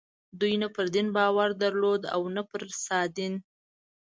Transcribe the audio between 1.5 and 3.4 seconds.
درلود او نه پر سادین.